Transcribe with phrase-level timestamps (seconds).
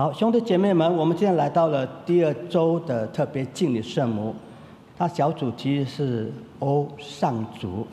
[0.00, 4.34] 好，兄弟姐妹们，我们今天来到了第二周的特别敬礼圣母，
[4.96, 7.86] 它小主题是“欧上主”。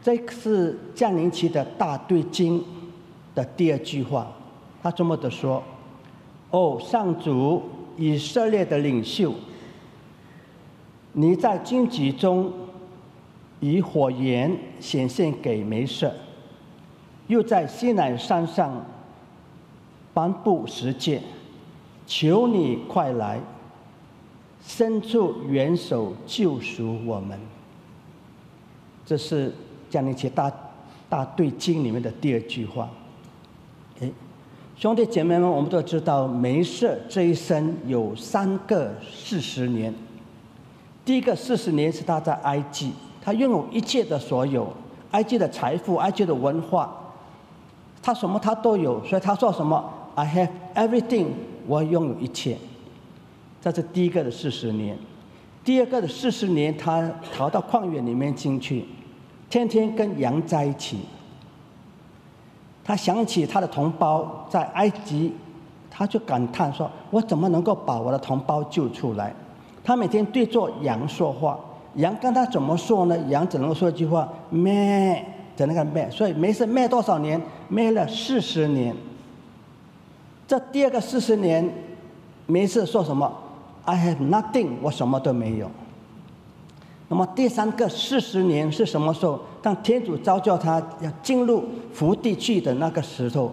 [0.00, 2.62] 这是降临期的大对经
[3.34, 4.30] 的第二句话，
[4.80, 5.60] 他这么的说
[6.52, 7.60] ：“哦，上主，
[7.96, 9.34] 以色列的领袖，
[11.14, 12.52] 你在荆棘中
[13.58, 16.14] 以火焰显现给梅瑟，
[17.26, 18.80] 又在西南山上。”
[20.14, 21.20] 颁布十诫，
[22.06, 23.40] 求你快来，
[24.64, 27.38] 伸出援手救赎我们。
[29.04, 29.52] 这是
[29.90, 30.50] 降临期大
[31.08, 32.88] 大对经里面的第二句话。
[34.00, 34.10] 哎，
[34.76, 39.92] 兄弟姐妹们，我们都知道，梅瑟这一生有三个四十年。
[41.04, 44.72] 第一个四十年是他在埃及，他拥有一切的所有，
[45.10, 46.96] 埃及的财富，埃及的文化，
[48.02, 51.26] 他什么他都有，所以他做什么？I have everything，
[51.66, 52.56] 我拥有一切。
[53.60, 54.96] 这是第一个的四十年，
[55.64, 58.84] 第二个的四十年，他逃到旷野里面进去，
[59.48, 60.98] 天天跟羊在一起。
[62.84, 65.32] 他想起他的同胞在埃及，
[65.90, 69.34] 他就感叹说：“我怎么能够把我的同胞救出来？”
[69.82, 71.58] 他每天对着羊说话，
[71.94, 73.16] 羊跟他怎么说呢？
[73.28, 75.24] 羊只能说一句话：“咩”，
[75.56, 76.10] 只能够咩。
[76.10, 77.40] 所以没事咩多少年？
[77.68, 78.94] 咩了四十年。
[80.46, 81.72] 这第二个四十年，
[82.46, 83.32] 没事说什么
[83.84, 85.70] ？I have nothing，我什么都没有。
[87.08, 89.40] 那么第三个四十年是什么时候？
[89.62, 93.52] 当天主召叫他要进入福地去的那个时候，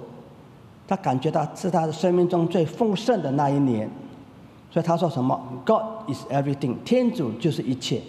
[0.88, 3.90] 他感觉到是他的生命中最丰盛的那一年。
[4.70, 8.02] 所以他说什么？God is everything，天主就是一切。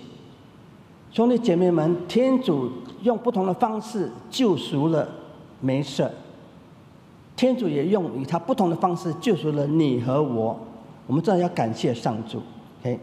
[1.11, 2.71] 兄弟姐妹们，天主
[3.03, 5.09] 用不同的方式救赎了
[5.61, 6.09] 没事。
[7.43, 10.57] 天主也用与他不同的方式救赎了你和我，
[11.09, 12.41] 我们真的要感谢上主。
[12.81, 12.97] OK，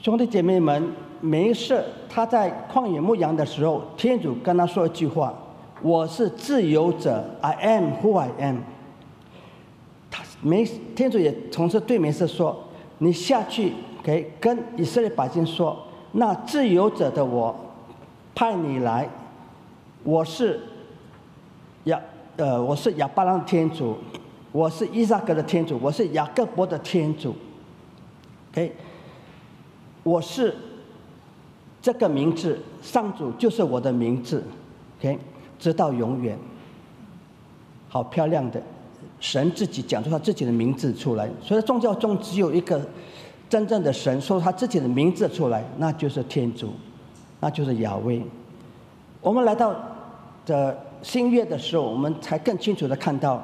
[0.00, 1.82] 兄弟姐妹们，没事。
[2.08, 5.34] 他在旷野牧羊的时候，天主跟他说一句话
[5.82, 8.58] ：“我是自由者，I am who I am。”
[10.08, 10.64] 他没
[10.94, 12.56] 天主也同时对梅瑟说
[12.98, 15.76] ：“你下去给跟以色列百姓说，
[16.12, 17.52] 那自由者的我
[18.32, 19.08] 派你来，
[20.04, 20.60] 我是
[21.82, 22.00] 要。”
[22.38, 23.98] 呃，我是亚巴郎的天主，
[24.52, 27.34] 我是伊萨格的天主，我是雅各伯的天主。
[28.52, 28.72] OK，
[30.04, 30.54] 我是
[31.82, 34.44] 这个名字，上主就是我的名字。
[35.00, 35.18] OK，
[35.58, 36.38] 直到永远。
[37.88, 38.62] 好漂亮的，
[39.18, 41.28] 神自己讲出他自己的名字出来。
[41.42, 42.80] 所以宗教中只有一个
[43.50, 46.70] 真正的神说他自己的名字出来，那就是天主，
[47.40, 48.22] 那就是亚威。
[49.20, 49.74] 我们来到
[50.46, 50.84] 的。
[51.02, 53.42] 新月的时候，我们才更清楚的看到，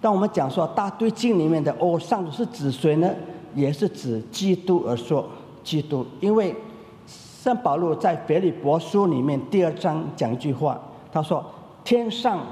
[0.00, 3.10] 当我们讲说大堆经里面的哦，上主是指谁呢？
[3.54, 5.28] 也是指基督而说
[5.64, 6.54] 基督，因为
[7.06, 10.80] 圣保禄在腓利伯书里面第二章讲一句话，
[11.12, 11.44] 他说：
[11.82, 12.46] 天上、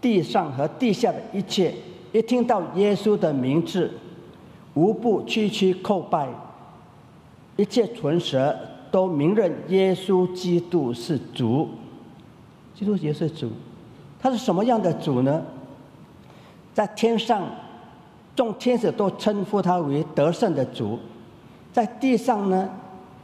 [0.00, 1.72] 地上和地下的一切，
[2.12, 3.90] 一听到耶稣的名字，
[4.74, 6.28] 无不屈屈叩拜，
[7.56, 8.56] 一切唇舌
[8.90, 11.68] 都明认耶稣基督是主。
[12.78, 13.50] 基督也是主，
[14.20, 15.42] 他是什么样的主呢？
[16.72, 17.42] 在天上，
[18.36, 20.96] 众天使都称呼他为得胜的主；
[21.72, 22.70] 在地上呢，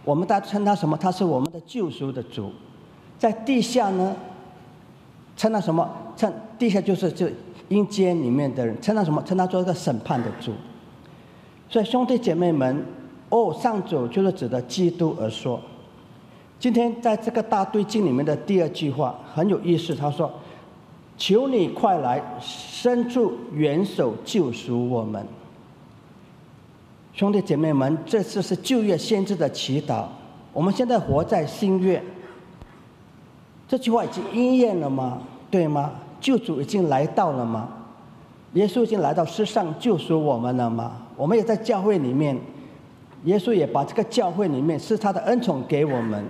[0.05, 0.97] 我们大家称他什么？
[0.97, 2.51] 他是我们的救赎的主。
[3.17, 4.17] 在地下呢，
[5.37, 5.89] 称他什么？
[6.17, 7.29] 称地下就是就
[7.69, 9.23] 阴间里面的人，称他什么？
[9.23, 10.51] 称他做一个审判的主。
[11.69, 12.85] 所以兄弟姐妹们，
[13.29, 15.61] 哦，上主就是指的基督而说。
[16.59, 20.33] 今天在这个大对经里面的第二句话很有意思，他说
[21.19, 25.27] ：“求你快来，伸出援手救赎我们。”
[27.13, 30.07] 兄弟姐妹们，这次是旧约先知的祈祷。
[30.53, 32.03] 我们现在活在新月，
[33.69, 35.21] 这句话已经应验了吗？
[35.51, 35.93] 对吗？
[36.21, 37.69] 救主已经来到了吗？
[38.55, 41.03] 耶稣已经来到世上救赎我们了吗？
[41.17, 42.37] 我们也在教会里面，
[43.25, 46.25] 耶稣也把这个教会里面是他的恩宠给我们。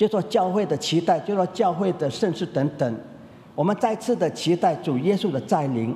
[0.00, 2.96] 就说教会的期待，就说教会的盛世等等，
[3.54, 5.94] 我们再次的期待主耶稣的再临。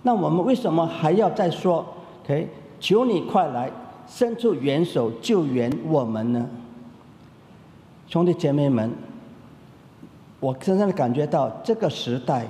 [0.00, 1.84] 那我们为什么还要再说
[2.24, 2.48] ？OK，
[2.80, 3.70] 求你快来，
[4.08, 6.48] 伸出援手救援我们呢？
[8.08, 8.90] 兄弟姐妹们，
[10.40, 12.46] 我深深的感觉到这个时代，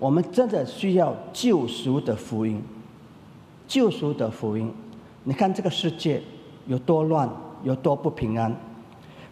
[0.00, 2.60] 我们真的需要救赎的福音，
[3.68, 4.74] 救赎的福音。
[5.22, 6.20] 你看这个世界
[6.66, 7.30] 有多乱，
[7.62, 8.52] 有多不平安。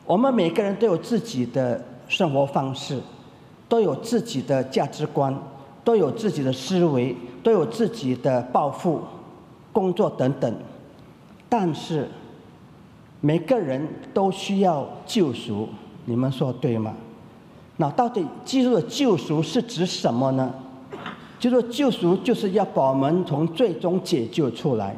[0.07, 3.01] 我们每个人都有自己的生活方式，
[3.69, 5.35] 都有自己的价值观，
[5.83, 9.01] 都有自己的思维，都有自己的抱负、
[9.73, 10.55] 工作等等。
[11.49, 12.07] 但是
[13.21, 15.69] 每个人都需要救赎，
[16.05, 16.95] 你们说对吗？
[17.79, 20.55] 那到底基督的救赎是指什么呢？
[21.41, 24.95] 基督救赎就是要把我们从最终解救出来。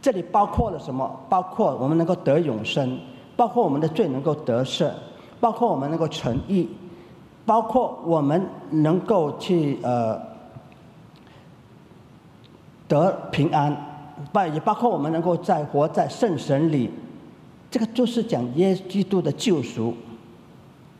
[0.00, 1.10] 这里包括了什么？
[1.28, 2.98] 包括我们能够得永生，
[3.42, 4.88] 包括我们的罪能够得赦，
[5.40, 6.68] 包括我们能够成义，
[7.44, 8.40] 包括我们
[8.70, 10.16] 能够去呃
[12.86, 13.76] 得平安，
[14.32, 16.88] 不也包括我们能够在活在圣神里。
[17.68, 19.92] 这个就是讲耶稣基督的救赎。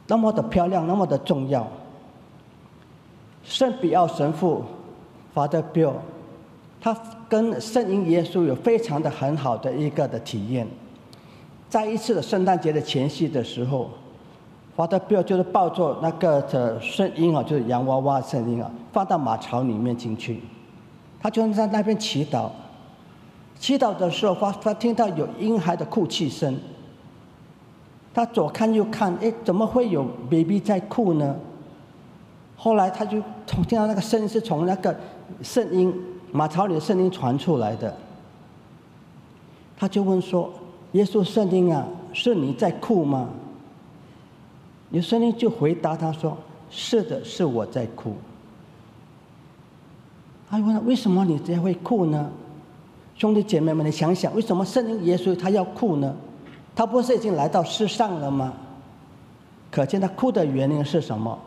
[0.08, 1.64] 那么的漂亮，那么的重要。
[3.44, 4.64] 圣比奥神父
[5.32, 5.92] ，Father Bill，
[6.80, 6.92] 他
[7.28, 10.66] 跟圣婴耶稣有非常的很好的一个的体验。
[11.72, 13.88] 在一次的圣诞节的前夕的时候
[14.76, 20.42] ，Father Bill 就是抱着那个的圣婴啊，就是洋娃娃圣婴啊，放到马槽里面进去。
[21.18, 22.50] 他就在那边祈祷，
[23.58, 26.54] 祈祷的时候，发发听到有婴孩的哭泣声。
[28.12, 31.34] 他左看右看，哎，怎么会有 baby 在哭呢？
[32.54, 34.94] 后来他就从听到那个声音是从那个
[35.40, 35.90] 圣婴
[36.32, 37.96] 马槽里的声音传出来的，
[39.74, 40.52] 他就问说
[40.92, 43.28] ：“耶稣圣经啊，是你在哭吗？”
[44.90, 46.36] 有圣婴就回答他说
[46.70, 48.14] ：“是的，是我在哭。”
[50.50, 52.30] 他问：“为什么你这样会哭呢？”
[53.16, 56.14] 兄弟姐妹们，你想想，为什么圣婴耶稣他要哭呢？
[56.74, 58.52] 他不是已经来到世上了吗？
[59.70, 61.38] 可见他哭的原因是什么？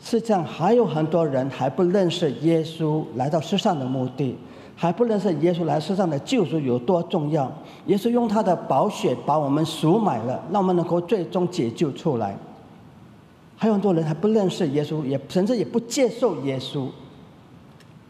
[0.00, 4.36] 实际上还有很多人还不认识耶稣来到世上的目的，
[4.76, 7.50] 还不认识耶稣来世上的救赎有多重要。
[7.86, 12.36] 耶稣用他的宝血把我们赎买了，让我们能够最终解救出来。
[13.56, 16.88] 还有很多人还不认识耶稣，也甚至也不接受耶稣。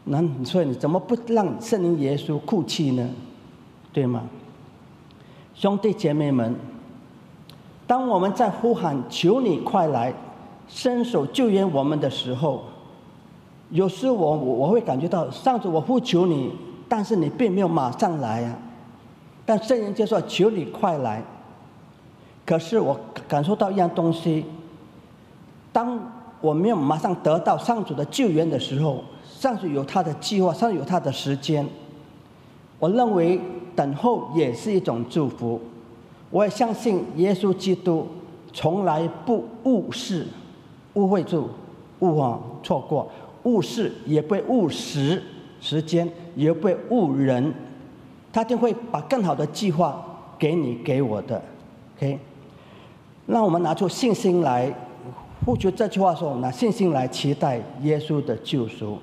[0.05, 3.09] 那你说你怎么不让圣灵耶稣哭泣呢？
[3.93, 4.23] 对吗？
[5.55, 6.55] 兄弟姐妹们，
[7.87, 10.13] 当我们在呼喊“求你快来，
[10.67, 12.65] 伸手救援我们”的时候，
[13.75, 16.53] 有时我我我会感觉到，上主我呼求你，
[16.89, 18.57] 但是你并没有马上来啊。
[19.45, 21.21] 但圣人就说：“求你快来。”
[22.47, 24.45] 可是我感受到一样东西，
[25.73, 25.99] 当
[26.41, 31.67] 我没有马上得到上主的救援的时候，上主有他的计划，上主有他的时间。
[32.79, 33.41] 我认为。
[33.77, 35.61] 等候也是一种祝福，
[36.31, 38.07] 我也相信耶稣基督
[38.53, 40.25] 从来不误事，
[40.93, 41.49] 误会住，
[41.99, 43.11] 误啊错过，
[43.45, 45.23] 误事也被误时
[45.61, 47.55] 时间，也被误人，
[48.33, 50.05] 他定会把更好的计划
[50.39, 51.43] 给你给我的
[51.97, 52.19] ，OK，
[53.27, 54.73] 让我们拿出信心来，
[55.45, 58.99] 付出这句话说，拿信心来期待耶稣的救赎。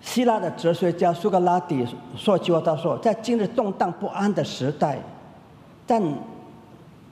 [0.00, 1.84] 希腊的哲学家苏格拉底
[2.16, 4.98] 说句话，他说：“在今日动荡不安的时代，
[5.86, 6.00] 在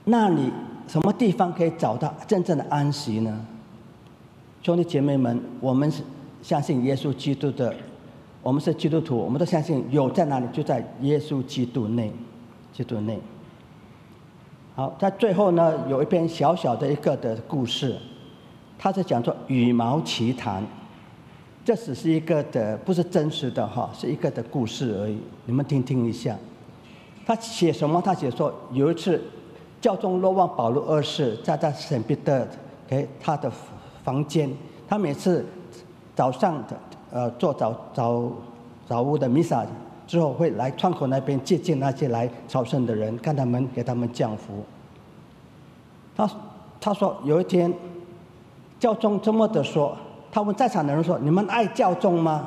[0.05, 0.53] 那里
[0.87, 3.45] 什么地方可以找到真正的安息呢？”
[4.63, 6.03] 兄弟姐妹们，我们是
[6.43, 7.75] 相信耶稣基督的，
[8.43, 12.13] 我们是基督徒，我们都相信有在哪里就在耶稣基督内，
[12.73, 13.19] 基督内。
[14.75, 17.97] 好，在最后呢，有一篇小小的一个的故事，
[18.79, 20.63] 它是讲做羽毛奇谈。
[21.65, 25.19] 这只是一个的，不是真实的哈，是一个的故事而已。
[25.47, 26.37] 你们听听一下，
[27.25, 28.01] 他写什么？
[28.01, 29.21] 他写说有一次，
[29.81, 32.47] 教宗若望保禄二世在在圣彼得
[32.87, 33.51] 给他的
[34.07, 34.49] 房间，
[34.87, 35.45] 他每次
[36.15, 36.77] 早上的
[37.11, 38.31] 呃做早早
[38.87, 39.67] 早屋的弥撒
[40.07, 44.65] 之后，会来窗口那边接见那些来朝圣的人，看他们给他们降福。
[46.17, 46.31] 他
[46.81, 47.75] 他说有一天，
[48.79, 49.97] 教宗这么的说。
[50.31, 52.47] 他问在场的人说：“你们爱教宗吗？”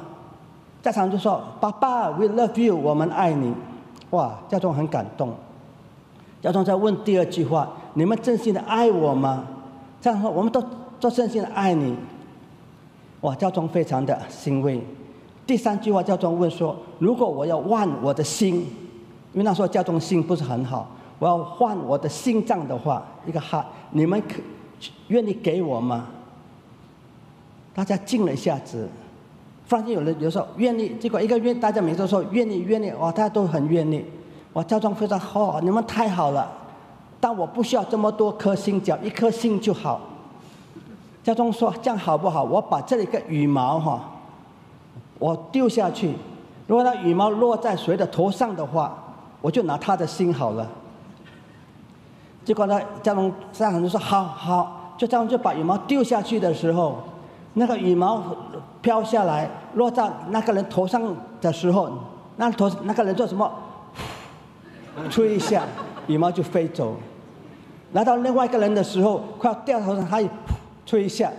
[0.82, 3.51] 在场就说：“爸爸，We love you，我们爱你。”
[4.12, 5.34] 哇，教宗很感动。
[6.39, 9.44] 教宗在问第二句话：“你们真心的爱我吗？”
[10.00, 10.63] 这样说：“我们都
[11.00, 11.96] 做真心的爱你。”
[13.22, 14.82] 哇，教宗非常的欣慰。
[15.46, 18.56] 第三句话，教宗问说：“如果我要换我的心，
[19.34, 20.88] 因为那时候教宗心不是很好，
[21.18, 24.36] 我要换我的心脏的话，一个哈，你们可
[25.08, 26.08] 愿意给我吗？”
[27.75, 28.88] 大家静了一下子，
[29.65, 34.06] 发现有人有时候愿意，结果一个愿，大家每次都说愿意愿意，哇，大家都很愿意，
[34.53, 36.50] 哇，教宗非常好，你们太好了，
[37.20, 40.00] 但我不需要这么多颗心，只要一颗心就好。
[41.24, 42.44] 教宗说这样好不好？
[42.44, 44.02] 我把这一个羽毛哈，
[45.20, 46.14] 我丢下去，
[46.66, 48.98] 如果那羽毛落在谁的头上的话，
[49.42, 50.68] 我就拿他的心好了。
[52.46, 56.98] 结果呢，教宗三很多说好好，就这样就把羽毛丢下去的时候。
[57.54, 58.22] 那个羽毛
[58.80, 61.02] 飘下来落在那个人头上
[61.42, 61.90] 的时候，
[62.38, 63.52] 那头那个人做什么？
[65.10, 65.64] 吹一下，
[66.08, 66.96] 羽毛就飞走。
[67.92, 70.30] 拿到另外一个人的时候，快要掉头上，他也
[70.89, 71.31] 吹一下，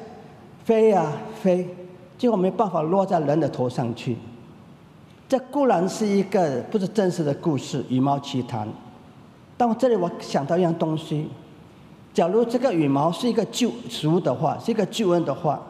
[0.65, 1.11] 飞呀
[1.43, 1.67] 飞，
[2.17, 4.17] 结果没办法落在人的头上去。
[5.29, 8.69] 这固然是一个不是真实的故事，羽毛奇谈。
[9.57, 11.29] 但我这里我想到一样东西：，
[12.15, 15.61] 假如这个羽毛是一个救赎的话，是一个救恩的话，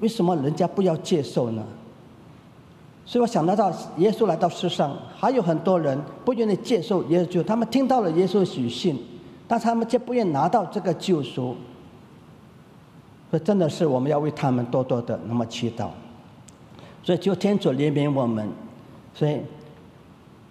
[0.00, 1.62] 为什么人家不要接受呢？
[3.04, 8.98] 所以我想到到耶稣来到世上，还有很多人不愿意接受耶稣，他们听到了耶稣的许信，
[9.48, 11.56] 但他们却不愿拿到这个救赎。
[13.30, 15.88] 所以真的是我们要为他们多多的那么祈祷。
[17.02, 18.48] 所以，求天主怜悯我们。
[19.14, 19.40] 所以，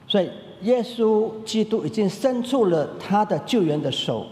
[0.08, 0.30] 所以
[0.62, 4.26] 耶稣基督已经伸出了他的救援的手。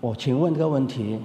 [0.00, 1.18] 我请问这个问题：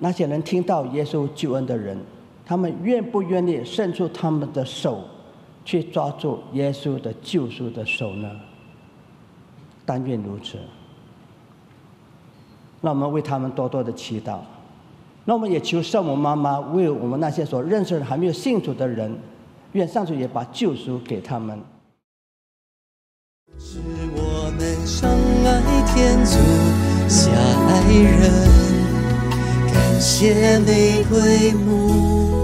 [0.00, 1.96] 那些人听到耶稣救恩的人，
[2.44, 5.04] 他们愿不愿意伸出他们的手，
[5.64, 8.30] 去抓住耶稣的救赎的手呢？
[9.84, 10.58] 但愿如此。
[12.80, 14.38] 那我们为他们多多的祈祷。
[15.24, 19.16] 那我们也求圣母妈妈为我们那些所认识的还没有信主的人，
[19.72, 21.60] 愿上主也把救赎给他们。
[23.58, 23.78] 是
[24.16, 25.62] 我们相爱
[25.94, 26.32] 天主
[27.08, 28.22] 下爱人，
[29.72, 32.42] 感谢玫瑰母。